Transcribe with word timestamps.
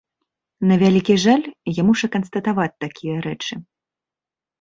На 0.69 0.75
вялікі 0.83 1.17
жаль, 1.25 1.43
я 1.79 1.85
мушу 1.89 2.07
канстатаваць 2.15 2.79
такія 2.87 3.15
рэчы. 3.27 3.53